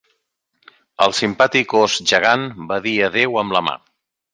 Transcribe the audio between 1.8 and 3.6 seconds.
ós gegant va dir adéu amb